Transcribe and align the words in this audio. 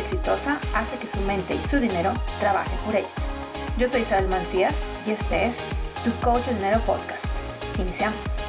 exitosa 0.00 0.60
hace 0.74 0.98
que 0.98 1.06
su 1.06 1.20
mente 1.22 1.54
y 1.54 1.60
su 1.60 1.78
dinero 1.78 2.12
trabajen 2.40 2.78
por 2.84 2.96
ellos. 2.96 3.34
Yo 3.78 3.88
soy 3.88 4.02
Isabel 4.02 4.28
Mancías 4.28 4.86
y 5.06 5.10
este 5.10 5.46
es 5.46 5.70
Tu 6.04 6.12
Coach 6.20 6.48
Dinero 6.48 6.80
Podcast. 6.86 7.38
Iniciamos. 7.78 8.40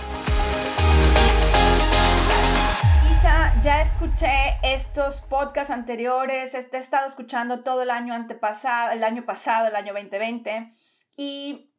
Isa, 3.11 3.53
ya 3.61 3.81
escuché 3.81 4.57
estos 4.63 5.21
podcasts 5.21 5.71
anteriores, 5.71 6.53
he 6.53 6.77
estado 6.77 7.07
escuchando 7.07 7.61
todo 7.61 7.81
el 7.81 7.89
año 7.89 8.13
antepasado, 8.13 8.91
el 8.91 9.03
año 9.03 9.25
pasado, 9.25 9.67
el 9.67 9.75
año 9.75 9.93
2020 9.93 10.69
y 11.17 11.73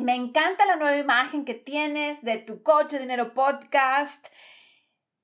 me 0.00 0.14
encanta 0.14 0.66
la 0.66 0.76
nueva 0.76 0.96
imagen 0.96 1.44
que 1.44 1.54
tienes 1.54 2.22
de 2.22 2.38
tu 2.38 2.62
Coach 2.62 2.94
Dinero 2.94 3.34
Podcast. 3.34 4.28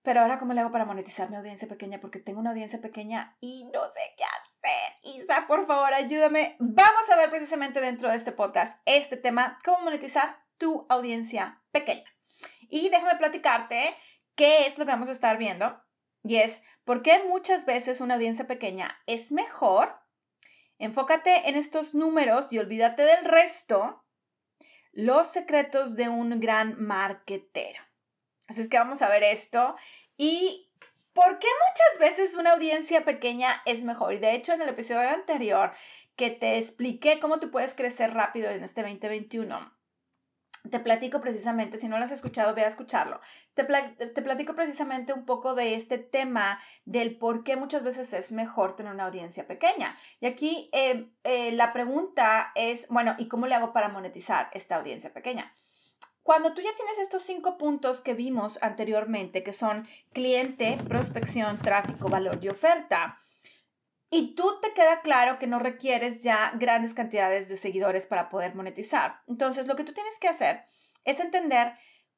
Pero 0.03 0.21
ahora, 0.21 0.39
¿cómo 0.39 0.53
le 0.53 0.61
hago 0.61 0.73
para 0.73 0.85
monetizar 0.85 1.31
mi 1.31 1.37
audiencia 1.37 1.69
pequeña? 1.69 2.01
Porque 2.01 2.19
tengo 2.19 2.41
una 2.41 2.51
audiencia 2.51 2.81
pequeña 2.81 3.37
y 3.41 3.65
no 3.73 3.89
sé 3.89 4.01
qué 4.17 4.25
hacer. 4.25 5.17
Isa, 5.17 5.47
por 5.47 5.67
favor, 5.67 5.95
ayúdame. 5.95 6.57
Vamos 6.59 7.09
a 7.11 7.17
ver 7.17 7.31
precisamente 7.31 7.81
dentro 7.81 8.09
de 8.09 8.17
este 8.17 8.33
podcast 8.33 8.81
este 8.85 9.17
tema, 9.17 9.61
cómo 9.65 9.85
monetizar 9.85 10.45
tu 10.59 10.87
audiencia 10.89 11.63
pequeña. 11.71 12.11
Y 12.69 12.89
déjame 12.89 13.17
platicarte 13.17 13.97
qué 14.35 14.67
es 14.67 14.77
lo 14.79 14.85
que 14.85 14.91
vamos 14.91 15.09
a 15.09 15.13
estar 15.13 15.39
viendo. 15.39 15.81
Y 16.25 16.37
es 16.37 16.63
por 16.85 17.03
qué 17.03 17.23
muchas 17.25 17.65
veces 17.65 18.01
una 18.01 18.15
audiencia 18.15 18.47
pequeña 18.47 19.01
es 19.07 19.31
mejor. 19.31 20.01
Enfócate 20.79 21.49
en 21.49 21.55
estos 21.55 21.95
números 21.95 22.53
y 22.53 22.59
olvídate 22.59 23.03
del 23.03 23.25
resto. 23.25 24.05
Los 24.91 25.29
secretos 25.29 25.95
de 25.95 26.09
un 26.09 26.41
gran 26.41 26.77
marketero. 26.79 27.81
Así 28.53 28.61
es 28.61 28.69
que 28.69 28.79
vamos 28.79 29.01
a 29.01 29.09
ver 29.09 29.23
esto. 29.23 29.77
¿Y 30.19 30.71
por 31.15 31.39
qué 31.39 31.47
muchas 31.71 31.99
veces 31.99 32.35
una 32.35 32.53
audiencia 32.53 33.03
pequeña 33.03 33.63
es 33.65 33.83
mejor? 33.83 34.13
Y 34.13 34.19
de 34.19 34.35
hecho, 34.35 34.53
en 34.53 34.61
el 34.61 34.69
episodio 34.69 35.09
anterior 35.09 35.73
que 36.17 36.29
te 36.29 36.59
expliqué 36.59 37.19
cómo 37.19 37.41
tú 37.41 37.51
puedes 37.51 37.75
crecer 37.75 38.13
rápido 38.13 38.51
en 38.51 38.63
este 38.63 38.83
2021, 38.83 39.73
te 40.71 40.81
platico 40.81 41.19
precisamente, 41.23 41.79
si 41.79 41.89
no 41.89 41.99
lo 41.99 42.05
has 42.05 42.13
escuchado, 42.13 42.55
ve 42.55 42.63
a 42.63 42.69
escucharlo. 42.69 43.23
Te, 43.55 43.65
te, 43.65 44.21
platico 44.21 44.55
precisamente 44.55 45.15
un 45.15 45.25
poco 45.25 45.55
de 45.55 45.75
este 45.75 45.97
tema 45.97 46.61
del 46.85 47.17
por 47.17 47.45
qué 47.45 47.57
muchas 47.57 47.83
veces 47.83 48.13
es 48.13 48.33
mejor 48.33 48.77
tener 48.77 48.93
una 48.93 49.07
audiencia 49.07 49.47
pequeña. 49.47 49.97
Y 50.21 50.27
aquí 50.27 50.69
eh, 50.75 51.09
eh, 51.25 51.53
la 51.53 51.73
pregunta 51.73 52.53
es, 52.55 52.87
bueno, 52.91 53.15
¿y 53.17 53.29
cómo 53.29 53.47
le 53.47 53.55
hago 53.55 53.73
para 53.73 53.89
monetizar 53.89 54.51
esta 54.53 54.77
audiencia 54.77 55.15
pequeña? 55.15 55.55
Cuando 56.23 56.55
tú 56.55 56.61
ya 56.61 56.75
tienes 56.77 56.99
estos 56.99 57.23
cinco 57.23 57.59
puntos 57.59 58.01
que 58.01 58.15
vimos 58.15 58.59
anteriormente, 58.63 59.43
que 59.43 59.53
son 59.53 59.89
cliente, 60.13 60.79
prospección, 60.89 61.59
tráfico, 61.59 62.09
valor 62.09 62.39
y 62.41 62.49
oferta, 62.49 63.19
y 64.09 64.35
tú 64.35 64.61
te 64.61 64.75
queda 64.75 65.01
claro 65.01 65.39
que 65.39 65.47
no 65.47 65.59
requieres 65.59 66.23
ya 66.23 66.53
grandes 66.57 66.93
cantidades 66.93 67.49
de 67.49 67.57
seguidores 67.57 68.07
para 68.07 68.29
poder 68.29 68.55
monetizar. 68.55 69.23
Entonces, 69.27 69.67
lo 69.67 69.75
que 69.75 69.85
tú 69.85 69.95
tienes 69.95 70.19
que 70.19 70.29
hacer 70.29 70.65
es 71.05 71.19
entender 71.19 71.73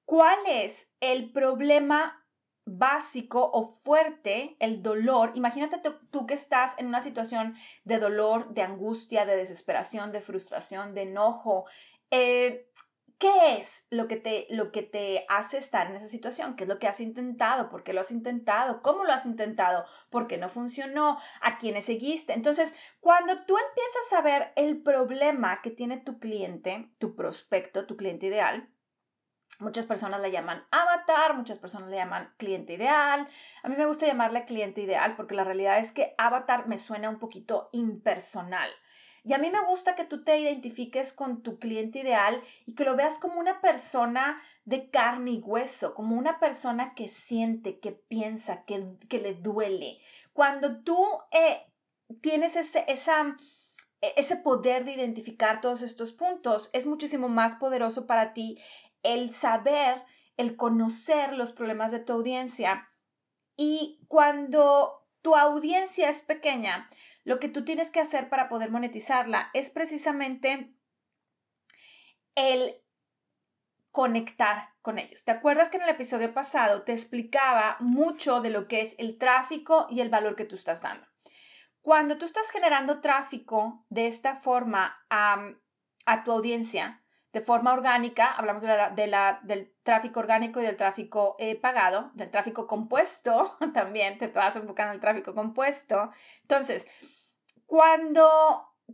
cuál 0.04 0.38
es 0.46 0.92
el 1.00 1.32
problema 1.32 2.26
básico 2.66 3.50
o 3.52 3.70
fuerte, 3.70 4.56
el 4.58 4.82
dolor. 4.82 5.32
Imagínate 5.34 5.80
tú, 6.10 6.26
que 6.26 6.34
estás 6.34 6.72
en 6.78 6.86
una 6.86 7.00
situación 7.00 7.56
de 7.84 7.98
dolor, 7.98 8.52
de 8.54 8.62
angustia, 8.62 9.24
de 9.24 9.36
desesperación, 9.36 10.12
de 10.12 10.20
frustración, 10.20 10.94
de 10.94 11.02
enojo. 11.02 11.66
Eh, 12.10 12.70
¿Qué 13.18 13.58
es 13.58 13.86
lo 13.90 14.08
que, 14.08 14.16
te, 14.16 14.46
lo 14.50 14.72
que 14.72 14.82
te 14.82 15.24
hace 15.28 15.56
estar 15.56 15.86
en 15.86 15.96
esa 15.96 16.08
situación? 16.08 16.56
¿Qué 16.56 16.64
es 16.64 16.68
lo 16.68 16.78
que 16.78 16.88
has 16.88 17.00
intentado? 17.00 17.68
¿Por 17.68 17.84
qué 17.84 17.92
lo 17.92 18.00
has 18.00 18.10
intentado? 18.10 18.82
¿Cómo 18.82 19.04
lo 19.04 19.12
has 19.12 19.24
intentado? 19.24 19.86
¿Por 20.10 20.26
qué 20.26 20.36
no 20.36 20.48
funcionó? 20.48 21.18
¿A 21.40 21.56
quiénes 21.58 21.84
seguiste? 21.84 22.32
Entonces, 22.32 22.74
cuando 23.00 23.44
tú 23.44 23.56
empiezas 23.56 24.12
a 24.12 24.22
ver 24.22 24.52
el 24.56 24.82
problema 24.82 25.62
que 25.62 25.70
tiene 25.70 25.98
tu 25.98 26.18
cliente, 26.18 26.90
tu 26.98 27.14
prospecto, 27.14 27.86
tu 27.86 27.96
cliente 27.96 28.26
ideal, 28.26 28.74
Muchas 29.60 29.86
personas 29.86 30.20
le 30.20 30.32
llaman 30.32 30.66
avatar, 30.72 31.36
muchas 31.36 31.60
personas 31.60 31.88
le 31.88 31.96
llaman 31.96 32.34
cliente 32.38 32.72
ideal. 32.72 33.28
A 33.62 33.68
mí 33.68 33.76
me 33.76 33.86
gusta 33.86 34.06
llamarle 34.06 34.44
cliente 34.46 34.80
ideal 34.80 35.14
porque 35.14 35.36
la 35.36 35.44
realidad 35.44 35.78
es 35.78 35.92
que 35.92 36.14
avatar 36.18 36.66
me 36.66 36.76
suena 36.76 37.08
un 37.08 37.20
poquito 37.20 37.68
impersonal. 37.72 38.68
Y 39.26 39.32
a 39.32 39.38
mí 39.38 39.50
me 39.50 39.64
gusta 39.64 39.94
que 39.94 40.04
tú 40.04 40.22
te 40.22 40.38
identifiques 40.38 41.14
con 41.14 41.42
tu 41.42 41.58
cliente 41.58 42.00
ideal 42.00 42.42
y 42.66 42.74
que 42.74 42.84
lo 42.84 42.94
veas 42.94 43.18
como 43.18 43.40
una 43.40 43.62
persona 43.62 44.42
de 44.66 44.90
carne 44.90 45.30
y 45.32 45.38
hueso, 45.38 45.94
como 45.94 46.14
una 46.16 46.38
persona 46.38 46.94
que 46.94 47.08
siente, 47.08 47.80
que 47.80 47.92
piensa, 47.92 48.64
que, 48.66 48.98
le 49.08 49.34
duele. 49.34 49.98
Cuando 50.34 50.82
tú 50.82 50.98
eh, 51.30 51.66
tienes 52.20 52.56
ese, 52.56 52.84
esa, 52.86 53.38
e, 54.02 54.12
ese 54.16 54.36
poder 54.36 54.84
de 54.84 54.92
identificar 54.92 55.62
todos 55.62 55.80
estos 55.80 56.12
puntos, 56.12 56.68
es 56.74 56.86
muchísimo 56.86 57.30
más 57.30 57.54
poderoso 57.54 58.06
para 58.06 58.34
ti 58.34 58.58
el 59.02 59.32
saber, 59.32 60.02
el 60.36 60.56
conocer 60.56 61.32
los 61.32 61.52
problemas 61.52 61.92
de 61.92 62.00
tu 62.00 62.12
audiencia. 62.12 62.90
Y 63.56 64.04
cuando 64.08 65.06
tu 65.22 65.34
audiencia 65.34 66.10
es 66.10 66.20
pequeña, 66.20 66.90
lo 67.24 67.40
que 67.40 67.48
tú 67.48 67.64
tienes 67.64 67.90
que 67.90 68.00
hacer 68.00 68.28
para 68.28 68.48
poder 68.48 68.70
monetizarla 68.70 69.50
es 69.54 69.70
precisamente 69.70 70.74
el 72.34 72.84
conectar 73.90 74.74
con 74.82 74.98
ellos. 74.98 75.24
¿Te 75.24 75.30
acuerdas 75.30 75.70
que 75.70 75.76
en 75.76 75.84
el 75.84 75.88
episodio 75.88 76.34
pasado 76.34 76.82
te 76.82 76.92
explicaba 76.92 77.76
mucho 77.80 78.40
de 78.40 78.50
lo 78.50 78.68
que 78.68 78.80
es 78.80 78.96
el 78.98 79.18
tráfico 79.18 79.86
y 79.88 80.00
el 80.00 80.10
valor 80.10 80.36
que 80.36 80.44
tú 80.44 80.56
estás 80.56 80.82
dando? 80.82 81.06
Cuando 81.80 82.18
tú 82.18 82.24
estás 82.24 82.50
generando 82.50 83.00
tráfico 83.00 83.86
de 83.88 84.06
esta 84.06 84.36
forma 84.36 85.06
a, 85.10 85.54
tu 86.24 86.32
audiencia, 86.32 87.04
de 87.32 87.40
forma 87.40 87.72
orgánica, 87.72 88.32
hablamos 88.32 88.62
de 88.62 89.06
la, 89.06 89.40
del 89.42 89.74
tráfico 89.82 90.20
orgánico 90.20 90.60
y 90.60 90.64
del 90.64 90.76
tráfico 90.76 91.36
eh, 91.38 91.54
pagado, 91.54 92.10
del 92.14 92.30
tráfico 92.30 92.66
compuesto 92.66 93.56
también, 93.74 94.18
te 94.18 94.28
vas 94.28 94.56
a 94.56 94.60
enfocar 94.60 94.88
en 94.88 94.94
el 94.94 95.00
tráfico 95.00 95.34
compuesto. 95.34 96.10
Entonces, 96.42 96.88
cuando 97.74 98.28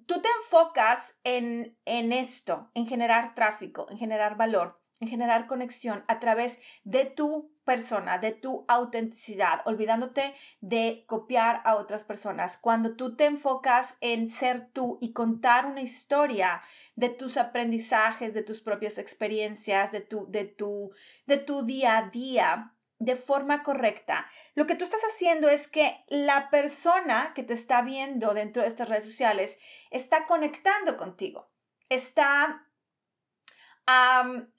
tú 0.07 0.23
te 0.23 0.29
enfocas 0.43 1.21
en, 1.23 1.79
en 1.85 2.13
esto, 2.13 2.71
en 2.73 2.87
generar 2.87 3.35
tráfico, 3.35 3.87
en 3.91 3.99
generar 3.99 4.39
valor, 4.39 4.81
en 5.01 5.09
generar 5.09 5.47
conexión 5.47 6.03
a 6.09 6.19
través 6.19 6.63
de 6.83 7.05
tu 7.05 7.53
persona, 7.65 8.17
de 8.17 8.33
tu 8.33 8.65
autenticidad, 8.69 9.61
olvidándote 9.67 10.35
de 10.63 11.05
copiar 11.07 11.61
a 11.67 11.77
otras 11.77 12.05
personas. 12.05 12.57
Cuando 12.57 12.97
tú 12.97 13.17
te 13.17 13.27
enfocas 13.27 13.99
en 14.01 14.31
ser 14.31 14.71
tú 14.73 14.97
y 15.03 15.13
contar 15.13 15.67
una 15.67 15.83
historia 15.83 16.63
de 16.97 17.11
tus 17.11 17.37
aprendizajes, 17.37 18.33
de 18.33 18.43
tus 18.43 18.63
propias 18.63 18.97
experiencias, 18.97 19.93
de 19.93 20.01
tu, 20.01 20.25
de 20.31 20.47
tu, 20.47 20.93
de 21.27 21.37
tu 21.37 21.65
día 21.65 21.99
a 21.99 22.09
día, 22.09 22.75
de 23.01 23.17
forma 23.17 23.63
correcta, 23.63 24.31
lo 24.55 24.67
que 24.67 24.75
tú 24.75 24.85
estás 24.85 25.01
haciendo 25.03 25.49
es 25.49 25.69
que 25.69 26.05
la 26.09 26.51
persona 26.51 27.33
que 27.35 27.43
te 27.43 27.55
está 27.55 27.81
viendo 27.81 28.35
dentro 28.35 28.63
de 28.63 28.69
estas 28.69 28.91
redes 28.91 29.05
sociales 29.05 29.59
está 29.91 30.27
conectando 30.27 30.99
contigo, 30.99 31.51
está 31.89 32.67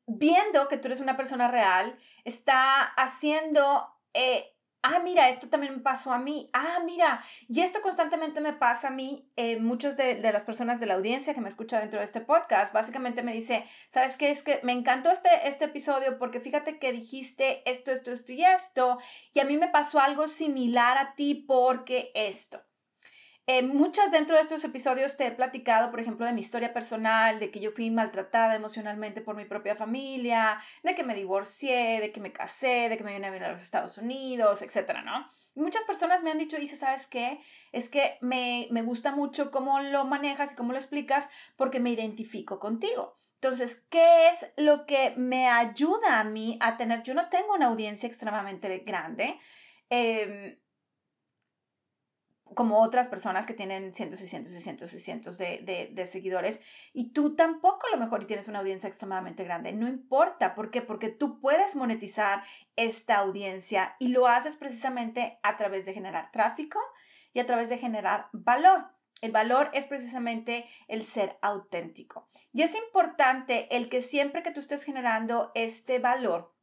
viendo 0.07 0.67
que 0.67 0.77
tú 0.77 0.87
eres 0.87 0.99
una 0.99 1.15
persona 1.15 1.47
real, 1.47 1.97
está 2.25 2.81
haciendo 2.81 3.87
eh, 4.13 4.57
ah, 4.83 4.99
mira, 5.03 5.29
esto 5.29 5.49
también 5.49 5.75
me 5.75 5.81
pasó 5.81 6.11
a 6.11 6.19
mí, 6.19 6.49
ah, 6.53 6.79
mira, 6.85 7.23
y 7.47 7.61
esto 7.61 7.81
constantemente 7.81 8.41
me 8.41 8.53
pasa 8.53 8.87
a 8.87 8.91
mí, 8.91 9.29
eh, 9.35 9.59
muchos 9.59 9.97
de, 9.97 10.19
las 10.21 10.43
personas 10.43 10.79
de 10.79 10.85
la 10.85 10.95
audiencia 10.95 11.33
que 11.33 11.41
me 11.41 11.49
escucha 11.49 11.79
dentro 11.79 11.99
de 11.99 12.05
este 12.05 12.21
podcast, 12.21 12.73
básicamente 12.73 13.23
me 13.23 13.33
dice, 13.33 13.65
¿sabes 13.89 14.17
qué? 14.17 14.31
Es 14.31 14.43
que 14.43 14.59
me 14.63 14.71
encantó 14.71 15.11
este, 15.11 15.29
este 15.45 15.65
episodio 15.65 16.17
porque 16.17 16.39
fíjate 16.39 16.79
que 16.79 16.91
dijiste 16.91 17.69
esto, 17.69 17.91
esto, 17.91 18.11
esto 18.11 18.33
y 18.33 18.43
esto, 18.43 18.97
y 19.33 19.39
a 19.39 19.45
mí 19.45 19.57
me 19.57 19.67
pasó 19.67 19.99
algo 19.99 20.27
similar 20.27 20.97
a 20.97 21.15
ti 21.15 21.35
porque 21.47 22.11
esto. 22.15 22.61
Eh, 23.53 23.63
muchas 23.63 24.09
dentro 24.11 24.37
de 24.37 24.41
estos 24.41 24.63
episodios 24.63 25.17
te 25.17 25.27
he 25.27 25.31
platicado, 25.31 25.91
por 25.91 25.99
ejemplo, 25.99 26.25
de 26.25 26.31
mi 26.31 26.39
historia 26.39 26.71
personal, 26.71 27.37
de 27.37 27.51
que 27.51 27.59
yo 27.59 27.71
fui 27.71 27.91
maltratada 27.91 28.55
emocionalmente 28.55 29.19
por 29.19 29.35
mi 29.35 29.43
propia 29.43 29.75
familia, 29.75 30.61
de 30.83 30.95
que 30.95 31.03
me 31.03 31.13
divorcié, 31.13 31.99
de 31.99 32.13
que 32.13 32.21
me 32.21 32.31
casé, 32.31 32.87
de 32.87 32.97
que 32.97 33.03
me 33.03 33.11
vine 33.11 33.27
a 33.27 33.29
vivir 33.29 33.43
a 33.43 33.51
los 33.51 33.61
Estados 33.61 33.97
Unidos, 33.97 34.61
etcétera, 34.61 35.01
¿no? 35.01 35.29
Muchas 35.53 35.83
personas 35.83 36.23
me 36.23 36.31
han 36.31 36.37
dicho, 36.37 36.55
dice, 36.55 36.77
¿sabes 36.77 37.07
qué? 37.07 37.41
Es 37.73 37.89
que 37.89 38.17
me, 38.21 38.69
me 38.71 38.83
gusta 38.83 39.11
mucho 39.11 39.51
cómo 39.51 39.81
lo 39.81 40.05
manejas 40.05 40.53
y 40.53 40.55
cómo 40.55 40.71
lo 40.71 40.77
explicas 40.77 41.29
porque 41.57 41.81
me 41.81 41.89
identifico 41.89 42.57
contigo. 42.57 43.17
Entonces, 43.33 43.85
¿qué 43.89 44.29
es 44.29 44.49
lo 44.55 44.85
que 44.85 45.13
me 45.17 45.49
ayuda 45.49 46.21
a 46.21 46.23
mí 46.23 46.57
a 46.61 46.77
tener? 46.77 47.03
Yo 47.03 47.13
no 47.15 47.27
tengo 47.27 47.53
una 47.53 47.65
audiencia 47.65 48.07
extremadamente 48.07 48.77
grande. 48.85 49.37
Eh, 49.89 50.61
como 52.55 52.81
otras 52.81 53.07
personas 53.07 53.45
que 53.45 53.53
tienen 53.53 53.93
cientos 53.93 54.21
y 54.21 54.27
cientos 54.27 54.51
y 54.53 54.59
cientos 54.59 54.93
y 54.93 54.99
cientos 54.99 55.37
de, 55.37 56.07
seguidores 56.09 56.61
y 56.93 57.11
tú 57.13 57.35
tampoco 57.35 57.87
a 57.87 57.95
lo 57.95 58.03
mejor 58.03 58.25
tienes 58.25 58.47
una 58.47 58.59
audiencia 58.59 58.87
extremadamente 58.87 59.43
grande. 59.43 59.71
No 59.71 59.87
importa, 59.87 60.55
¿por 60.55 60.71
qué? 60.71 60.81
Porque 60.81 61.09
tú 61.09 61.39
puedes 61.39 61.75
monetizar 61.75 62.43
esta 62.75 63.17
audiencia 63.17 63.95
y 63.99 64.09
lo 64.09 64.27
haces 64.27 64.57
precisamente 64.57 65.39
a 65.43 65.57
través 65.57 65.85
de 65.85 65.93
generar 65.93 66.31
tráfico 66.31 66.79
y 67.33 67.39
a 67.39 67.45
través 67.45 67.69
de 67.69 67.77
generar 67.77 68.27
valor. 68.33 68.85
El 69.21 69.31
valor 69.31 69.69
es 69.73 69.85
precisamente 69.85 70.67
el 70.87 71.05
ser 71.05 71.37
auténtico. 71.41 72.27
Y 72.51 72.63
es 72.63 72.75
importante 72.75 73.75
el 73.75 73.87
que 73.87 74.01
siempre 74.01 74.41
que 74.41 74.51
tú 74.51 74.59
estés 74.59 74.83
generando 74.83 75.51
este 75.53 75.99
valor, 75.99 76.55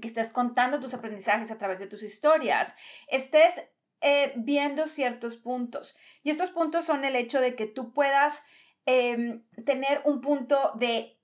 que 0.00 0.06
estés 0.06 0.30
contando 0.30 0.78
tus 0.78 0.94
aprendizajes 0.94 1.50
a 1.50 1.58
través 1.58 1.80
de 1.80 1.88
tus 1.88 2.04
historias, 2.04 2.76
estés 3.08 3.68
eh, 4.02 4.32
viendo 4.36 4.86
ciertos 4.86 5.36
puntos. 5.36 5.96
Y 6.22 6.30
estos 6.30 6.50
puntos 6.50 6.84
son 6.84 7.04
el 7.04 7.16
hecho 7.16 7.40
de 7.40 7.54
que 7.54 7.66
tú 7.66 7.92
puedas 7.92 8.44
em, 8.86 9.44
tener 9.64 10.02
un 10.04 10.20
punto 10.20 10.72
de 10.74 11.18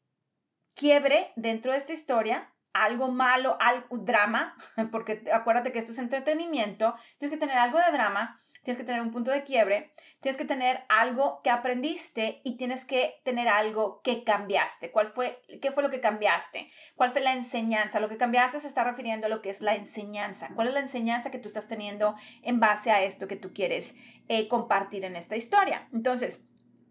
quiebre 0.75 1.33
dentro 1.37 1.73
de 1.73 1.79
esta 1.79 1.93
historia, 1.93 2.53
algo 2.73 3.11
malo, 3.11 3.57
algo 3.61 3.99
drama, 3.99 4.57
porque 4.93 5.25
acuérdate 5.33 5.73
que 5.73 5.81
esto 5.81 5.93
es 5.93 5.99
entretenimiento, 5.99 6.95
tienes 7.19 7.37
que 7.37 7.41
tener 7.41 7.59
algo 7.59 7.79
de 7.79 7.93
drama, 7.93 8.41
tienes 8.63 8.79
que 8.79 8.85
tener 8.85 9.03
un 9.03 9.11
punto 9.11 9.31
de 9.31 9.45
quiebre, 9.45 9.93
tienes 10.21 10.37
que 10.37 10.45
tener 10.45 10.85
algo 10.89 11.41
que 11.43 11.51
aprendiste 11.51 12.41
y 12.45 12.57
tienes 12.57 12.85
que 12.85 13.21
tener 13.25 13.49
algo 13.49 14.01
que 14.03 14.25
cambiaste. 14.25 14.91
¿Cuál 14.91 15.09
fue, 15.09 15.41
¿Qué 15.61 15.71
fue 15.71 15.83
lo 15.83 15.91
que 15.91 16.01
cambiaste? 16.01 16.71
¿Cuál 16.97 17.13
fue 17.13 17.21
la 17.21 17.33
enseñanza? 17.33 18.01
Lo 18.01 18.09
que 18.09 18.17
cambiaste 18.17 18.61
se 18.61 18.69
está 18.69 18.85
refiriendo 18.85 19.27
a 19.27 19.31
lo 19.31 19.43
que 19.43 19.51
es 19.51 19.63
la 19.63 19.75
enseñanza. 19.75 20.51
¿Cuál 20.55 20.69
es 20.69 20.75
la 20.75 20.81
enseñanza 20.81 21.31
que 21.31 21.39
tú 21.39 21.49
estás 21.49 21.69
teniendo 21.69 22.15
en 22.43 22.61
base 22.61 22.91
a 22.91 23.03
esto 23.03 23.29
que 23.29 23.37
tú 23.37 23.53
quieres 23.53 23.95
eh, 24.29 24.49
compartir 24.49 25.05
en 25.05 25.17
esta 25.17 25.37
historia? 25.37 25.89
Entonces, 25.93 26.45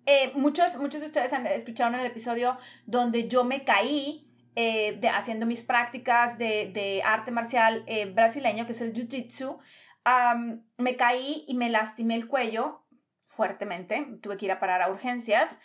eh, 0.05 0.31
muchos, 0.35 0.77
muchos 0.77 1.01
de 1.01 1.07
ustedes 1.07 1.33
han 1.33 1.45
escuchado 1.47 1.93
en 1.93 1.99
el 1.99 2.05
episodio 2.05 2.57
donde 2.85 3.27
yo 3.27 3.43
me 3.43 3.65
caí 3.65 4.25
eh, 4.55 4.97
de, 4.99 5.09
haciendo 5.09 5.45
mis 5.45 5.63
prácticas 5.63 6.37
de, 6.37 6.71
de 6.73 7.03
arte 7.03 7.31
marcial 7.31 7.85
brasileño, 8.13 8.65
que 8.65 8.71
es 8.71 8.81
el 8.81 8.93
Jiu-Jitsu 8.93 9.59
me 10.77 10.95
caí 10.95 11.45
y 11.47 11.55
me 11.55 11.69
lastimé 11.69 12.15
el 12.15 12.27
cuello 12.27 12.85
fuertemente, 13.25 14.07
tuve 14.21 14.37
que 14.37 14.45
ir 14.45 14.51
a 14.51 14.59
parar 14.59 14.81
a 14.81 14.89
urgencias. 14.89 15.59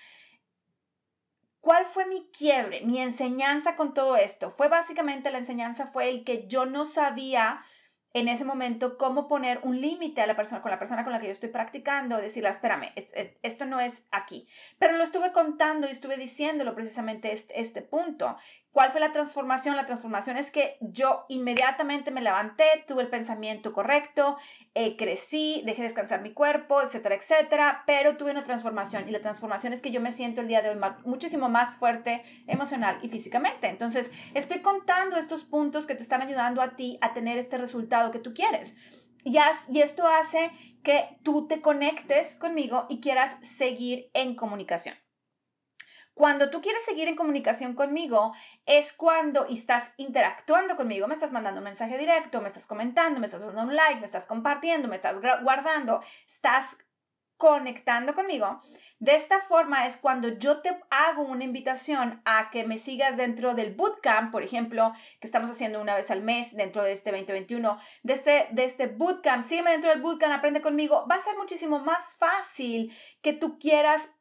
¿Cuál 1.61 1.87
fue 1.87 2.06
mi 2.06 2.29
quiebre, 2.37 2.81
mi 2.83 3.00
enseñanza 3.00 3.77
con 3.77 3.94
todo 3.94 4.17
esto? 4.17 4.50
Fue 4.50 4.69
básicamente 4.69 5.31
la 5.31 5.39
enseñanza 5.39 5.87
fue 5.87 6.09
el 6.09 6.25
que 6.25 6.49
yo 6.49 6.67
no 6.67 6.85
sabía 6.85 7.65
en 8.15 8.29
ese 8.29 8.44
momento 8.44 8.99
cómo 8.99 9.27
poner 9.27 9.61
un 9.62 9.81
límite 9.81 10.21
a 10.21 10.27
la 10.27 10.37
persona 10.37 10.61
con 10.61 10.71
la 10.71 10.79
persona 10.79 11.05
con 11.05 11.12
la 11.12 11.21
que 11.21 11.27
yo 11.27 11.33
estoy 11.33 11.49
practicando, 11.49 12.19
decirle, 12.19 12.50
espérame, 12.50 12.93
esto 13.43 13.65
no 13.65 13.81
es 13.81 14.06
aquí. 14.11 14.47
Pero 14.79 14.97
lo 14.97 15.05
estuve 15.05 15.33
contando 15.33 15.87
y 15.87 15.91
estuve 15.91 16.17
diciéndolo 16.17 16.75
precisamente 16.75 17.33
este, 17.33 17.59
este 17.61 17.81
punto. 17.81 18.37
¿Cuál 18.73 18.91
fue 18.91 19.01
la 19.01 19.13
transformación? 19.13 19.77
La 19.77 19.85
transformación 19.85 20.39
es 20.39 20.51
que 20.51 20.79
yo 20.81 21.27
inmediatamente 21.29 22.11
me 22.11 22.23
levanté, 22.23 22.65
tuve 22.89 23.03
el 23.03 23.11
pensamiento 23.11 23.75
correcto, 23.75 24.39
eh, 24.75 24.97
crecí, 24.97 25.63
dejé 25.67 25.83
descansar 25.83 26.23
mi 26.23 26.33
cuerpo, 26.33 26.81
etcétera, 26.81 27.15
etcétera, 27.15 27.83
pero 27.87 28.17
tuve 28.17 28.31
una 28.31 28.43
transformación 28.43 29.07
y 29.07 29.13
la 29.13 29.21
transformación 29.21 29.75
es 29.75 29.83
que 29.83 29.91
yo 29.91 30.01
me 30.01 30.11
siento 30.11 30.41
el 30.41 30.49
día 30.49 30.63
de 30.63 30.71
hoy 30.71 30.79
muchísimo 31.05 31.51
más 31.51 31.77
fuerte 31.77 32.23
emocional 32.47 32.97
y 33.03 33.11
físicamente. 33.11 33.69
Entonces, 33.69 34.11
estoy 34.33 34.61
contando 34.61 35.17
estos 35.17 35.45
puntos 35.45 35.85
que 35.85 35.95
te 35.95 36.03
están 36.03 36.23
ayudando 36.23 36.63
a 36.63 36.75
ti 36.75 36.97
a 37.03 37.13
tener 37.13 37.37
este 37.37 37.59
resultado 37.59 38.11
que 38.11 38.21
tú 38.21 38.33
quieres. 38.33 38.77
Y, 39.23 39.37
y 39.71 39.81
esto 39.83 40.07
hace 40.07 40.51
que 40.83 41.19
tú 41.23 41.47
te 41.47 41.61
conectes 41.61 42.37
conmigo 42.37 42.87
y 42.89 43.01
quieras 43.01 43.37
seguir 43.43 44.11
en 44.15 44.35
comunicación. 44.35 44.97
Cuando 46.14 46.50
tú 46.50 46.61
quieres 46.61 46.85
seguir 46.85 47.09
en 47.09 47.17
comunicación 47.17 47.75
conmigo, 47.75 48.35
es 48.67 48.93
cuando 48.93 49.47
estás 49.47 49.93
interactuando 49.97 50.76
conmigo, 50.76 51.09
me 51.09 51.14
estás 51.14 51.32
mandando 51.32 51.61
un 51.61 51.64
mensaje 51.64 51.97
directo, 51.97 52.41
me 52.41 52.49
estás 52.49 52.67
comentando, 52.67 53.19
me 53.19 53.26
estás 53.26 53.47
dando 53.47 53.62
un 53.62 53.75
like, 53.75 54.00
me 54.00 54.06
estás 54.06 54.26
compartiendo, 54.26 54.88
me 54.88 54.97
estás 54.97 55.20
guardando, 55.20 56.03
estás 56.26 56.79
conectando 57.43 58.14
conmigo. 58.14 58.61
De 59.00 59.17
esta 59.17 59.41
forma 59.41 59.85
es 59.85 59.97
cuando 59.97 60.29
yo 60.29 60.61
te 60.61 60.79
hago 60.91 61.23
una 61.23 61.43
invitación 61.43 62.23
a 62.25 62.50
que 62.53 62.62
me 62.64 62.79
sigas 62.79 63.17
dentro 63.17 63.55
del 63.55 63.75
bootcamp, 63.75 64.31
por 64.31 64.44
ejemplo, 64.44 64.93
que 65.19 65.26
estamos 65.26 65.50
haciendo 65.50 65.81
una 65.81 65.97
vez 65.97 66.12
al 66.12 66.23
mes 66.23 66.55
dentro 66.55 66.85
de 66.85 66.93
este 66.93 67.11
2021, 67.11 67.79
de 68.05 68.12
este, 68.12 68.49
de 68.53 68.62
este 68.62 68.87
bootcamp, 68.87 69.43
sígueme 69.43 69.73
dentro 69.73 69.91
del 69.91 70.03
bootcamp, 70.03 70.32
aprende 70.32 70.61
conmigo, 70.61 71.05
va 71.11 71.17
a 71.17 71.19
ser 71.19 71.37
muchísimo 71.37 71.81
más 71.81 72.14
fácil 72.14 72.97
que 73.23 73.32
tú 73.32 73.59
quieras 73.59 74.14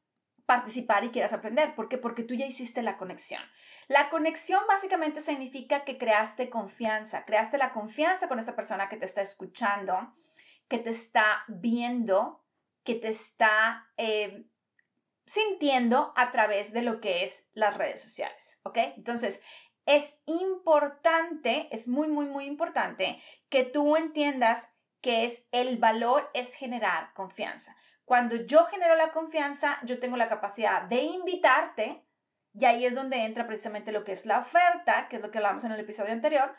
participar 0.52 1.06
y 1.06 1.12
quieras 1.12 1.32
aprender. 1.32 1.76
¿Por 1.76 1.88
qué? 1.88 1.98
Porque 1.98 2.24
tú 2.24 2.34
ya 2.34 2.46
hiciste 2.46 2.82
la 2.82 2.98
conexión. 2.98 3.42
La 3.88 4.10
conexión 4.10 4.62
básicamente 4.68 5.22
significa 5.22 5.86
que 5.86 5.98
creaste 5.98 6.50
confianza, 6.50 7.24
creaste 7.24 7.58
la 7.58 7.72
confianza 7.72 8.28
con 8.28 8.38
esta 8.38 8.54
persona 8.54 8.90
que 8.90 8.98
te 8.98 9.06
está 9.06 9.22
escuchando, 9.22 10.14
que 10.68 10.78
te 10.78 10.90
está 10.90 11.46
viendo, 11.48 12.44
que 12.84 12.96
te 12.96 13.08
está 13.08 13.94
eh, 13.96 14.46
sintiendo 15.26 16.12
a 16.18 16.32
través 16.34 16.74
de 16.74 16.82
lo 16.82 17.00
que 17.00 17.24
es 17.24 17.48
las 17.54 17.78
redes 17.78 18.02
sociales. 18.02 18.60
¿Ok? 18.64 18.78
Entonces, 18.98 19.40
es 19.86 20.22
importante, 20.26 21.70
es 21.72 21.88
muy, 21.88 22.10
muy, 22.10 22.26
muy 22.26 22.44
importante 22.44 23.24
que 23.48 23.64
tú 23.64 23.96
entiendas 23.96 24.68
que 25.00 25.24
es 25.24 25.48
el 25.54 25.78
valor 25.78 26.30
es 26.34 26.56
generar 26.56 27.14
confianza. 27.14 27.74
Cuando 28.12 28.36
yo 28.36 28.66
genero 28.66 28.98
la 28.98 29.14
confianza, 29.14 29.80
yo 29.84 30.02
tengo 30.02 30.18
la 30.18 30.28
capacidad 30.28 30.82
de 30.82 30.98
invitarte 30.98 32.06
y 32.54 32.66
ahí 32.66 32.86
es 32.86 32.94
donde 32.94 33.24
entra 33.24 33.48
precisamente 33.48 33.94
lo 33.94 34.04
que 34.04 34.12
es 34.12 34.26
la 34.26 34.40
oferta, 34.40 35.08
que 35.08 35.16
es 35.16 35.22
lo 35.22 35.32
que 35.32 35.38
hablamos 35.38 35.64
en 35.64 35.72
el 35.72 35.80
episodio 35.80 36.12
anterior. 36.12 36.54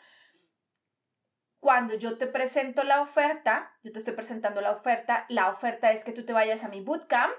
Cuando 1.59 1.93
yo 1.93 2.17
te 2.17 2.25
presento 2.25 2.83
la 2.83 3.03
oferta, 3.03 3.71
yo 3.83 3.91
te 3.91 3.99
estoy 3.99 4.15
presentando 4.15 4.61
la 4.61 4.71
oferta, 4.71 5.27
la 5.29 5.51
oferta 5.51 5.91
es 5.91 6.03
que 6.03 6.11
tú 6.11 6.25
te 6.25 6.33
vayas 6.33 6.63
a 6.63 6.69
mi 6.69 6.81
bootcamp. 6.81 7.35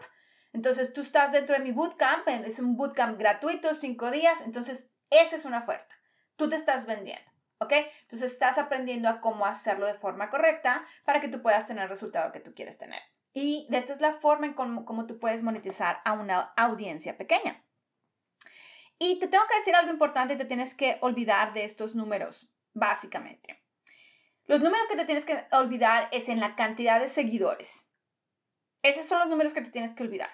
Entonces 0.53 0.93
tú 0.93 1.01
estás 1.01 1.33
dentro 1.33 1.57
de 1.57 1.65
mi 1.65 1.73
bootcamp, 1.73 2.29
es 2.29 2.61
un 2.61 2.77
bootcamp 2.77 3.19
gratuito, 3.19 3.75
cinco 3.75 4.13
días, 4.13 4.43
entonces 4.43 4.93
esa 5.11 5.35
es 5.35 5.45
una 5.45 5.59
oferta. 5.59 5.93
Tú 6.37 6.49
te 6.49 6.55
estás 6.55 6.87
vendiendo. 6.87 7.29
¿ok? 7.59 7.73
Entonces 8.03 8.31
estás 8.31 8.59
aprendiendo 8.59 9.09
a 9.09 9.21
cómo 9.21 9.45
hacerlo 9.45 9.87
de 9.87 9.95
forma 9.95 10.31
correcta 10.31 10.85
para 11.05 11.21
que 11.21 11.27
tú 11.27 11.43
puedas 11.43 11.67
tener 11.67 11.83
el 11.83 11.91
resultado 11.91 12.31
que 12.31 12.39
tú 12.39 12.55
quieres 12.55 12.79
tener. 12.79 13.03
Y 13.35 13.67
esta 13.73 13.93
es 13.93 14.01
la 14.01 14.13
forma 14.13 14.47
en 14.47 14.55
cómo, 14.55 15.07
tú 15.07 15.19
puedes 15.19 15.43
monetizar 15.43 16.01
a 16.05 16.13
una 16.13 16.55
audiencia 16.57 17.19
pequeña. 17.19 17.65
Y 18.99 19.19
te 19.19 19.27
tengo 19.27 19.45
que 19.49 19.59
decir 19.59 19.75
algo 19.75 19.91
importante, 19.91 20.37
te 20.37 20.45
tienes 20.45 20.77
que 20.77 20.99
olvidar 21.01 21.53
de 21.53 21.65
estos 21.65 21.97
números, 21.97 22.55
básicamente. 22.73 23.61
Los 24.47 24.61
números 24.61 24.87
que 24.87 24.97
te 24.97 25.05
tienes 25.05 25.25
que 25.25 25.47
olvidar 25.51 26.09
es 26.13 26.29
en 26.29 26.39
la 26.39 26.55
cantidad 26.55 27.01
de 27.01 27.09
seguidores. 27.09 27.91
Esos 28.83 29.07
son 29.07 29.19
los 29.19 29.29
números 29.29 29.53
que 29.53 29.63
te 29.63 29.71
tienes 29.71 29.93
que 29.93 30.05
olvidar. 30.05 30.31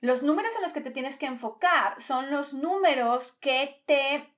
Los 0.00 0.22
números 0.22 0.54
en 0.54 0.62
los 0.62 0.72
que 0.72 0.80
te 0.80 0.90
tienes 0.90 1.18
que 1.18 1.26
enfocar 1.26 2.00
son 2.00 2.30
los 2.30 2.54
números 2.54 3.32
que 3.32 3.82
te 3.86 4.32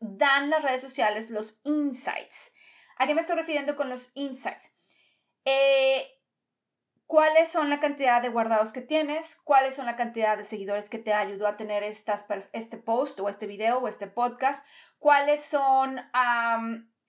dan 0.00 0.50
las 0.50 0.62
redes 0.62 0.82
sociales, 0.82 1.30
los 1.30 1.60
insights. 1.64 2.52
¿A 2.98 3.06
qué 3.06 3.14
me 3.14 3.20
estoy 3.20 3.36
refiriendo 3.36 3.76
con 3.76 3.88
los 3.88 4.10
insights? 4.14 4.74
Eh, 5.44 6.15
cuáles 7.06 7.48
son 7.48 7.70
la 7.70 7.80
cantidad 7.80 8.20
de 8.20 8.28
guardados 8.28 8.72
que 8.72 8.80
tienes, 8.80 9.36
cuáles 9.36 9.74
son 9.74 9.86
la 9.86 9.96
cantidad 9.96 10.36
de 10.36 10.44
seguidores 10.44 10.90
que 10.90 10.98
te 10.98 11.12
ayudó 11.12 11.46
a 11.46 11.56
tener 11.56 11.82
estas, 11.82 12.26
este 12.52 12.76
post 12.76 13.18
o 13.20 13.28
este 13.28 13.46
video 13.46 13.78
o 13.78 13.88
este 13.88 14.06
podcast, 14.06 14.66
cuáles 14.98 15.44
son 15.44 16.00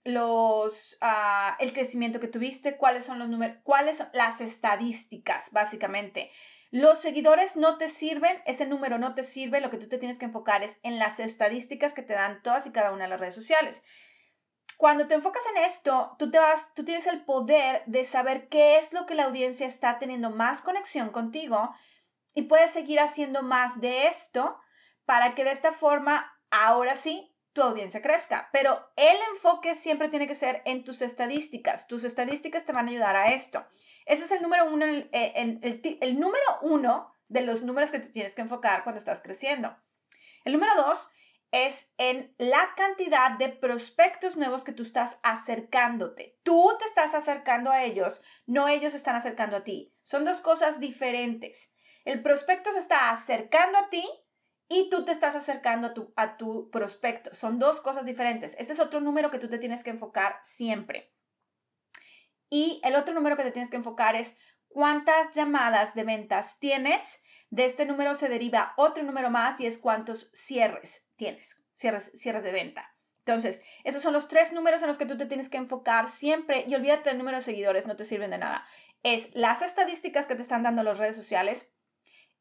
los, 0.03 0.97
ah, 1.01 1.57
el 1.59 1.73
crecimiento 1.73 2.19
que 2.19 2.27
tuviste, 2.27 2.77
cuáles 2.77 3.05
son 3.05 3.19
los 3.19 3.27
números, 3.27 3.57
cuáles 3.63 3.97
son 3.97 4.07
las 4.13 4.39
estadísticas, 4.39 5.51
básicamente. 5.51 6.31
Los 6.69 6.99
seguidores 6.99 7.55
no 7.55 7.77
te 7.77 7.87
sirven, 7.87 8.41
ese 8.45 8.65
número 8.65 8.99
no 8.99 9.15
te 9.15 9.23
sirve, 9.23 9.61
lo 9.61 9.69
que 9.69 9.77
tú 9.77 9.87
te 9.87 9.97
tienes 9.97 10.17
que 10.17 10.25
enfocar 10.25 10.63
es 10.63 10.79
en 10.83 10.99
las 10.99 11.19
estadísticas 11.19 11.93
que 11.93 12.03
te 12.03 12.13
dan 12.13 12.41
todas 12.43 12.67
y 12.67 12.71
cada 12.71 12.91
una 12.91 13.05
de 13.05 13.09
las 13.09 13.19
redes 13.19 13.35
sociales. 13.35 13.83
Cuando 14.77 15.07
te 15.07 15.15
enfocas 15.15 15.43
en 15.55 15.63
esto, 15.63 16.15
tú, 16.19 16.29
te 16.29 16.37
vas, 16.37 16.73
tú 16.75 16.85
tienes 16.85 17.07
el 17.07 17.25
poder 17.25 17.83
de 17.87 18.05
saber 18.05 18.47
qué 18.47 18.77
es 18.77 18.93
lo 18.93 19.07
que 19.07 19.15
la 19.15 19.25
audiencia 19.25 19.65
está 19.65 19.97
teniendo 19.97 20.29
más 20.29 20.61
conexión 20.61 21.09
contigo 21.09 21.73
y 22.35 22.43
puedes 22.43 22.71
seguir 22.71 22.99
haciendo 22.99 23.41
más 23.41 23.81
de 23.81 24.07
esto 24.07 24.59
para 25.05 25.33
que 25.33 25.43
de 25.43 25.51
esta 25.51 25.71
forma, 25.71 26.31
ahora 26.51 26.95
sí, 26.95 27.35
tu 27.53 27.63
audiencia 27.63 28.03
crezca. 28.03 28.49
Pero 28.53 28.91
el 28.95 29.17
enfoque 29.31 29.73
siempre 29.73 30.09
tiene 30.09 30.27
que 30.27 30.35
ser 30.35 30.61
en 30.65 30.83
tus 30.83 31.01
estadísticas. 31.01 31.87
Tus 31.87 32.03
estadísticas 32.03 32.63
te 32.63 32.73
van 32.73 32.87
a 32.87 32.91
ayudar 32.91 33.15
a 33.15 33.33
esto. 33.33 33.65
Ese 34.05 34.25
es 34.25 34.31
el 34.31 34.43
número 34.43 34.71
uno, 34.71 34.85
el, 34.85 35.09
el, 35.11 35.97
el 36.01 36.19
número 36.19 36.45
uno 36.61 37.11
de 37.29 37.41
los 37.41 37.63
números 37.63 37.91
que 37.91 37.99
te 37.99 38.09
tienes 38.09 38.35
que 38.35 38.41
enfocar 38.41 38.83
cuando 38.83 38.99
estás 38.99 39.21
creciendo. 39.21 39.75
El 40.45 40.53
número 40.53 40.75
dos 40.75 41.09
es 41.51 41.91
en 41.97 42.35
la 42.37 42.73
cantidad 42.75 43.31
de 43.37 43.49
prospectos 43.49 44.35
nuevos 44.35 44.63
que 44.63 44.73
tú 44.73 44.83
estás 44.83 45.17
acercándote. 45.23 46.39
Tú 46.43 46.71
te 46.79 46.85
estás 46.85 47.13
acercando 47.13 47.71
a 47.71 47.83
ellos, 47.83 48.21
no 48.45 48.67
ellos 48.67 48.93
están 48.93 49.15
acercando 49.15 49.57
a 49.57 49.63
ti. 49.63 49.93
Son 50.03 50.25
dos 50.25 50.41
cosas 50.41 50.79
diferentes. 50.79 51.75
El 52.05 52.21
prospecto 52.21 52.71
se 52.71 52.79
está 52.79 53.09
acercando 53.11 53.77
a 53.77 53.89
ti 53.89 54.05
y 54.69 54.89
tú 54.89 55.05
te 55.05 55.11
estás 55.11 55.35
acercando 55.35 55.87
a 55.87 55.93
tu, 55.93 56.13
a 56.15 56.37
tu 56.37 56.69
prospecto. 56.69 57.33
Son 57.33 57.59
dos 57.59 57.81
cosas 57.81 58.05
diferentes. 58.05 58.55
Este 58.59 58.73
es 58.73 58.79
otro 58.79 58.99
número 58.99 59.31
que 59.31 59.39
tú 59.39 59.49
te 59.49 59.57
tienes 59.57 59.83
que 59.83 59.91
enfocar 59.91 60.39
siempre. 60.43 61.13
Y 62.49 62.81
el 62.83 62.95
otro 62.95 63.13
número 63.13 63.37
que 63.37 63.43
te 63.43 63.51
tienes 63.51 63.69
que 63.69 63.77
enfocar 63.77 64.15
es 64.15 64.37
cuántas 64.67 65.33
llamadas 65.35 65.95
de 65.95 66.03
ventas 66.03 66.59
tienes. 66.59 67.21
De 67.49 67.65
este 67.65 67.85
número 67.85 68.13
se 68.13 68.29
deriva 68.29 68.73
otro 68.77 69.03
número 69.03 69.29
más 69.29 69.59
y 69.59 69.65
es 69.65 69.77
cuántos 69.77 70.29
cierres 70.33 71.07
tienes, 71.15 71.63
cierres, 71.73 72.11
cierres 72.13 72.43
de 72.43 72.51
venta. 72.51 72.93
Entonces, 73.19 73.61
esos 73.83 74.01
son 74.01 74.13
los 74.13 74.27
tres 74.27 74.53
números 74.53 74.81
en 74.81 74.87
los 74.87 74.97
que 74.97 75.05
tú 75.05 75.17
te 75.17 75.25
tienes 75.25 75.49
que 75.49 75.57
enfocar 75.57 76.09
siempre 76.09 76.65
y 76.67 76.75
olvídate 76.75 77.09
del 77.09 77.17
número 77.17 77.37
de 77.37 77.43
seguidores, 77.43 77.85
no 77.85 77.95
te 77.95 78.05
sirven 78.05 78.31
de 78.31 78.37
nada. 78.37 78.65
Es 79.03 79.29
las 79.33 79.61
estadísticas 79.61 80.27
que 80.27 80.35
te 80.35 80.41
están 80.41 80.63
dando 80.63 80.83
las 80.83 80.97
redes 80.97 81.15
sociales, 81.15 81.73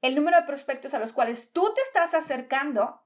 el 0.03 0.15
número 0.15 0.39
de 0.39 0.47
prospectos 0.47 0.95
a 0.95 0.99
los 0.99 1.13
cuales 1.13 1.53
tú 1.53 1.73
te 1.75 1.81
estás 1.81 2.15
acercando 2.15 3.03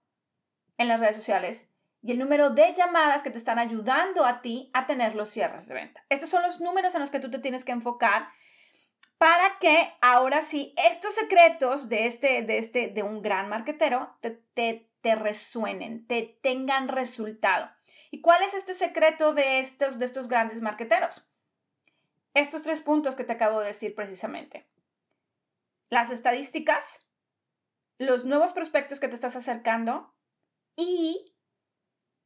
en 0.77 0.89
las 0.89 1.01
redes 1.01 1.17
sociales 1.17 1.71
y 2.03 2.13
el 2.13 2.19
número 2.19 2.51
de 2.51 2.73
llamadas 2.75 3.23
que 3.23 3.31
te 3.31 3.39
están 3.39 3.59
ayudando 3.59 4.25
a 4.25 4.41
ti 4.41 4.71
a 4.73 4.87
tener 4.87 5.15
los 5.15 5.29
cierres 5.29 5.67
de 5.67 5.75
venta. 5.75 6.05
Estos 6.09 6.31
son 6.31 6.43
los 6.43 6.61
números 6.61 6.95
en 6.95 7.01
los 7.01 7.11
que 7.11 7.21
tú 7.21 7.31
te 7.31 7.39
tienes 7.39 7.65
que 7.65 7.73
enfocar 7.73 8.29
para 9.21 9.59
que 9.59 9.93
ahora 10.01 10.41
sí 10.41 10.73
estos 10.89 11.15
secretos 11.15 11.91
de 11.91 12.07
este 12.07 12.41
de 12.43 12.57
este 12.57 12.89
de 12.89 13.03
un 13.03 13.21
gran 13.21 13.51
marketero 13.51 14.17
te, 14.23 14.31
te 14.55 14.91
te 15.01 15.15
resuenen, 15.15 16.07
te 16.07 16.39
tengan 16.43 16.89
resultado. 16.89 17.71
¿Y 18.11 18.21
cuál 18.21 18.43
es 18.43 18.55
este 18.55 18.75
secreto 18.75 19.35
de 19.35 19.61
estos, 19.61 19.99
de 19.99 20.05
estos 20.05 20.29
grandes 20.29 20.61
marqueteros? 20.61 21.29
Estos 22.35 22.63
tres 22.63 22.81
puntos 22.81 23.17
que 23.17 23.25
te 23.25 23.33
acabo 23.33 23.61
de 23.61 23.69
decir 23.69 23.95
precisamente. 23.95 24.69
Las 25.89 26.11
estadísticas, 26.11 27.09
los 27.99 28.25
nuevos 28.25 28.53
prospectos 28.53 29.01
que 29.01 29.09
te 29.09 29.15
estás 29.15 29.37
acercando 29.37 30.15
y 30.77 31.35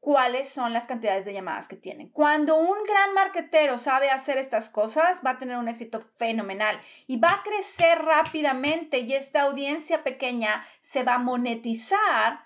cuáles 0.05 0.51
son 0.51 0.75
las 0.75 0.87
cantidades 0.87 1.25
de 1.25 1.33
llamadas 1.33 1.67
que 1.67 1.77
tienen. 1.77 2.11
Cuando 2.11 2.57
un 2.59 2.77
gran 2.87 3.15
marquetero 3.15 3.79
sabe 3.79 4.11
hacer 4.11 4.37
estas 4.37 4.69
cosas, 4.69 5.23
va 5.25 5.31
a 5.31 5.39
tener 5.39 5.57
un 5.57 5.67
éxito 5.67 6.03
fenomenal 6.03 6.79
y 7.07 7.17
va 7.17 7.29
a 7.31 7.43
crecer 7.43 8.03
rápidamente 8.03 8.99
y 8.99 9.15
esta 9.15 9.41
audiencia 9.41 10.05
pequeña 10.05 10.67
se 10.81 11.05
va 11.05 11.15
a 11.15 11.19
monetizar 11.19 12.44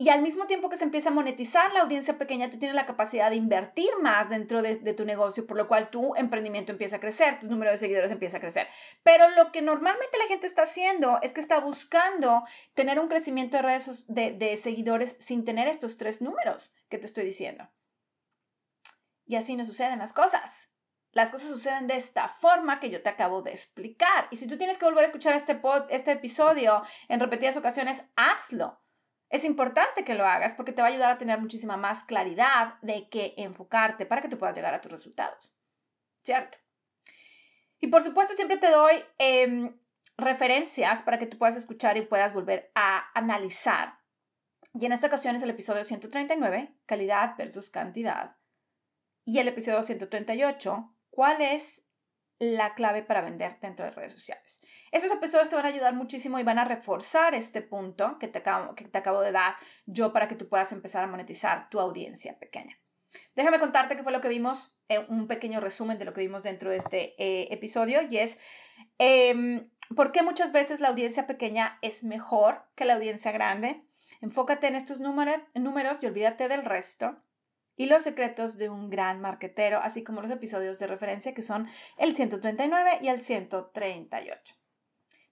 y 0.00 0.08
al 0.08 0.22
mismo 0.22 0.46
tiempo 0.46 0.70
que 0.70 0.78
se 0.78 0.84
empieza 0.84 1.10
a 1.10 1.12
monetizar 1.12 1.74
la 1.74 1.82
audiencia 1.82 2.16
pequeña, 2.16 2.48
tú 2.48 2.58
tienes 2.58 2.74
la 2.74 2.86
capacidad 2.86 3.28
de 3.28 3.36
invertir 3.36 3.90
más 4.00 4.30
dentro 4.30 4.62
de, 4.62 4.94
tu 4.94 5.04
negocio, 5.04 5.46
por 5.46 5.58
lo 5.58 5.68
cual 5.68 5.90
tu 5.90 6.14
emprendimiento 6.14 6.72
empieza 6.72 6.96
a 6.96 7.00
crecer, 7.00 7.38
tu 7.38 7.50
número 7.50 7.70
de 7.70 7.76
seguidores 7.76 8.10
empieza 8.10 8.38
a 8.38 8.40
crecer. 8.40 8.66
Pero 9.02 9.28
lo 9.28 9.52
que 9.52 9.60
normalmente 9.60 10.16
la 10.16 10.26
gente 10.26 10.46
está 10.46 10.62
haciendo 10.62 11.18
es 11.20 11.34
que 11.34 11.40
está 11.40 11.60
buscando 11.60 12.44
tener 12.72 12.98
un 12.98 13.08
crecimiento 13.08 13.58
de 13.58 13.62
redes 13.62 14.06
de, 14.08 14.56
seguidores 14.56 15.18
sin 15.20 15.44
tener 15.44 15.68
estos 15.68 15.98
tres 15.98 16.22
números 16.22 16.74
que 16.88 16.96
te 16.96 17.04
estoy 17.04 17.24
diciendo. 17.24 17.68
Y 19.26 19.36
así 19.36 19.54
no 19.54 19.66
suceden 19.66 19.98
las 19.98 20.14
cosas. 20.14 20.72
Las 21.12 21.30
cosas 21.30 21.48
suceden 21.48 21.88
de 21.88 21.96
esta 21.96 22.26
forma 22.26 22.80
que 22.80 22.88
yo 22.88 23.02
te 23.02 23.10
acabo 23.10 23.42
de 23.42 23.50
explicar. 23.50 24.28
Y 24.30 24.36
si 24.36 24.46
tú 24.46 24.56
tienes 24.56 24.78
que 24.78 24.86
volver 24.86 25.04
a 25.04 25.08
escuchar 25.08 25.36
este, 25.36 25.56
pod, 25.56 25.82
este 25.90 26.12
episodio 26.12 26.84
en 27.08 27.20
repetidas 27.20 27.58
ocasiones, 27.58 28.04
hazlo 28.16 28.80
es 29.30 29.44
importante 29.44 30.04
que 30.04 30.14
lo 30.14 30.26
hagas 30.26 30.54
porque 30.54 30.72
te 30.72 30.82
va 30.82 30.88
a 30.88 30.90
ayudar 30.90 31.10
a 31.10 31.18
tener 31.18 31.40
muchísima 31.40 31.76
más 31.76 32.02
claridad 32.02 32.74
de 32.82 33.08
qué 33.08 33.34
enfocarte 33.36 34.04
para 34.04 34.20
que 34.20 34.28
tú 34.28 34.36
puedas 34.38 34.56
llegar 34.56 34.74
a 34.74 34.80
tus 34.80 34.90
resultados. 34.90 35.56
¿Cierto? 36.22 36.58
Y 37.78 37.86
por 37.86 38.02
supuesto 38.02 38.34
siempre 38.34 38.58
te 38.58 38.70
doy 38.70 39.02
em, 39.18 39.78
referencias 40.18 41.02
para 41.02 41.18
que 41.18 41.26
tú 41.26 41.38
puedas 41.38 41.56
escuchar 41.56 41.96
y 41.96 42.02
puedas 42.02 42.34
volver 42.34 42.72
a 42.74 43.08
analizar. 43.14 44.00
Y 44.74 44.84
en 44.86 44.92
esta 44.92 45.06
ocasión 45.06 45.36
es 45.36 45.42
el 45.42 45.50
episodio 45.50 45.84
139, 45.84 46.74
calidad 46.86 47.36
versus 47.38 47.70
cantidad. 47.70 48.36
Y 49.24 49.38
el 49.38 49.48
episodio 49.48 49.82
138, 49.82 50.92
¿cuál 51.10 51.40
es 51.40 51.89
la 52.40 52.74
clave 52.74 53.02
para 53.02 53.20
vender 53.20 53.58
dentro 53.60 53.84
de 53.84 53.90
redes 53.92 54.12
sociales. 54.12 54.62
Esos 54.90 55.12
episodios 55.12 55.50
te 55.50 55.56
van 55.56 55.66
a 55.66 55.68
ayudar 55.68 55.94
muchísimo 55.94 56.38
y 56.38 56.42
van 56.42 56.58
a 56.58 56.64
reforzar 56.64 57.34
este 57.34 57.60
punto 57.60 58.18
que 58.18 58.28
te 58.28 58.38
acabo, 58.38 58.74
que 58.74 58.84
te 58.84 58.98
acabo 58.98 59.20
de 59.20 59.30
dar 59.30 59.56
yo 59.84 60.12
para 60.12 60.26
que 60.26 60.36
tú 60.36 60.48
puedas 60.48 60.72
empezar 60.72 61.04
a 61.04 61.06
monetizar 61.06 61.68
tu 61.68 61.78
audiencia 61.78 62.38
pequeña. 62.38 62.78
Déjame 63.36 63.58
contarte 63.58 63.94
qué 63.94 64.02
fue 64.02 64.12
lo 64.12 64.22
que 64.22 64.28
vimos, 64.28 64.80
en 64.88 65.04
un 65.08 65.28
pequeño 65.28 65.60
resumen 65.60 65.98
de 65.98 66.06
lo 66.06 66.14
que 66.14 66.22
vimos 66.22 66.42
dentro 66.42 66.70
de 66.70 66.78
este 66.78 67.14
eh, 67.22 67.48
episodio 67.52 68.00
y 68.08 68.16
es 68.16 68.38
eh, 68.98 69.68
por 69.94 70.10
qué 70.10 70.22
muchas 70.22 70.50
veces 70.50 70.80
la 70.80 70.88
audiencia 70.88 71.26
pequeña 71.26 71.78
es 71.82 72.04
mejor 72.04 72.64
que 72.74 72.86
la 72.86 72.94
audiencia 72.94 73.32
grande. 73.32 73.84
Enfócate 74.22 74.66
en 74.66 74.76
estos 74.76 74.98
números, 74.98 75.36
números 75.54 75.98
y 76.00 76.06
olvídate 76.06 76.48
del 76.48 76.64
resto 76.64 77.22
y 77.80 77.86
los 77.86 78.02
secretos 78.02 78.58
de 78.58 78.68
un 78.68 78.90
gran 78.90 79.22
marquetero, 79.22 79.80
así 79.82 80.04
como 80.04 80.20
los 80.20 80.30
episodios 80.30 80.78
de 80.78 80.86
referencia 80.86 81.32
que 81.32 81.40
son 81.40 81.66
el 81.96 82.14
139 82.14 82.98
y 83.00 83.08
el 83.08 83.22
138. 83.22 84.54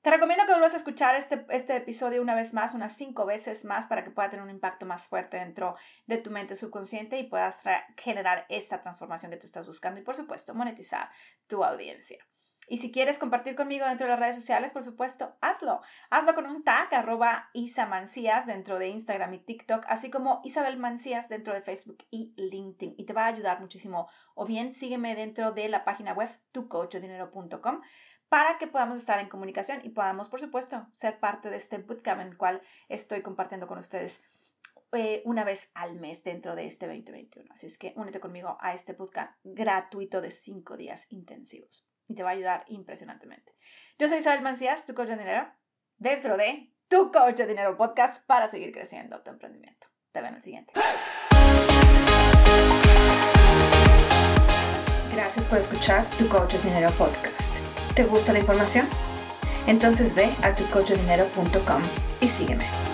Te 0.00 0.10
recomiendo 0.10 0.46
que 0.46 0.52
vuelvas 0.52 0.72
a 0.72 0.78
escuchar 0.78 1.14
este, 1.14 1.44
este 1.50 1.76
episodio 1.76 2.22
una 2.22 2.34
vez 2.34 2.54
más, 2.54 2.72
unas 2.72 2.96
cinco 2.96 3.26
veces 3.26 3.66
más, 3.66 3.86
para 3.86 4.02
que 4.02 4.10
pueda 4.10 4.30
tener 4.30 4.46
un 4.46 4.50
impacto 4.50 4.86
más 4.86 5.08
fuerte 5.08 5.36
dentro 5.36 5.76
de 6.06 6.16
tu 6.16 6.30
mente 6.30 6.54
subconsciente 6.54 7.18
y 7.18 7.24
puedas 7.24 7.64
generar 7.98 8.46
esta 8.48 8.80
transformación 8.80 9.30
que 9.30 9.36
tú 9.36 9.46
estás 9.46 9.66
buscando 9.66 10.00
y, 10.00 10.02
por 10.02 10.16
supuesto, 10.16 10.54
monetizar 10.54 11.10
tu 11.48 11.62
audiencia. 11.62 12.27
Y 12.68 12.78
si 12.78 12.92
quieres 12.92 13.18
compartir 13.18 13.54
conmigo 13.54 13.86
dentro 13.86 14.06
de 14.06 14.10
las 14.10 14.20
redes 14.20 14.36
sociales, 14.36 14.72
por 14.72 14.84
supuesto, 14.84 15.36
hazlo. 15.40 15.80
Hazlo 16.10 16.34
con 16.34 16.46
un 16.46 16.62
tag 16.62 16.94
arroba 16.94 17.48
Isa 17.54 17.88
dentro 18.46 18.78
de 18.78 18.88
Instagram 18.88 19.32
y 19.34 19.38
TikTok, 19.38 19.84
así 19.88 20.10
como 20.10 20.42
Isabel 20.44 20.76
Mancías 20.76 21.30
dentro 21.30 21.54
de 21.54 21.62
Facebook 21.62 22.04
y 22.10 22.34
LinkedIn. 22.36 22.94
Y 22.98 23.04
te 23.04 23.14
va 23.14 23.24
a 23.24 23.28
ayudar 23.28 23.60
muchísimo. 23.60 24.08
O 24.34 24.44
bien 24.44 24.74
sígueme 24.74 25.14
dentro 25.14 25.52
de 25.52 25.68
la 25.70 25.84
página 25.84 26.12
web 26.12 26.28
tucoachdinero.com 26.52 27.80
para 28.28 28.58
que 28.58 28.66
podamos 28.66 28.98
estar 28.98 29.18
en 29.18 29.30
comunicación 29.30 29.80
y 29.82 29.88
podamos, 29.88 30.28
por 30.28 30.40
supuesto, 30.40 30.86
ser 30.92 31.18
parte 31.18 31.48
de 31.48 31.56
este 31.56 31.78
bootcamp 31.78 32.20
en 32.20 32.28
el 32.28 32.36
cual 32.36 32.60
estoy 32.90 33.22
compartiendo 33.22 33.66
con 33.66 33.78
ustedes 33.78 34.22
eh, 34.92 35.22
una 35.24 35.44
vez 35.44 35.70
al 35.72 35.94
mes 35.94 36.22
dentro 36.22 36.54
de 36.54 36.66
este 36.66 36.86
2021. 36.86 37.50
Así 37.50 37.66
es 37.66 37.78
que 37.78 37.94
únete 37.96 38.20
conmigo 38.20 38.58
a 38.60 38.74
este 38.74 38.92
bootcamp 38.92 39.30
gratuito 39.42 40.20
de 40.20 40.30
cinco 40.30 40.76
días 40.76 41.10
intensivos 41.10 41.87
y 42.08 42.14
te 42.14 42.22
va 42.22 42.30
a 42.30 42.32
ayudar 42.32 42.64
impresionantemente. 42.68 43.52
Yo 43.98 44.08
soy 44.08 44.18
Isabel 44.18 44.42
Mancías, 44.42 44.86
tu 44.86 44.94
coach 44.94 45.08
de 45.08 45.16
dinero, 45.16 45.52
dentro 45.96 46.36
de 46.36 46.72
Tu 46.88 47.12
Coach 47.12 47.36
de 47.36 47.46
Dinero 47.46 47.76
Podcast 47.76 48.24
para 48.26 48.48
seguir 48.48 48.72
creciendo 48.72 49.22
tu 49.22 49.30
emprendimiento. 49.30 49.88
Te 50.12 50.20
veo 50.20 50.30
en 50.30 50.36
el 50.36 50.42
siguiente. 50.42 50.72
Gracias 55.14 55.44
por 55.44 55.58
escuchar 55.58 56.08
Tu 56.16 56.28
Coach 56.28 56.54
de 56.54 56.62
Dinero 56.62 56.90
Podcast. 56.92 57.54
¿Te 57.94 58.04
gusta 58.04 58.32
la 58.32 58.38
información? 58.38 58.88
Entonces 59.66 60.14
ve 60.14 60.30
a 60.42 60.54
tucoachdinero.com 60.54 61.82
y 62.20 62.28
sígueme. 62.28 62.87